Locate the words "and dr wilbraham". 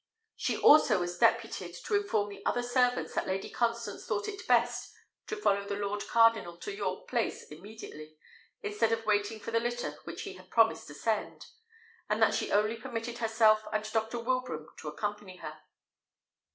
13.71-14.69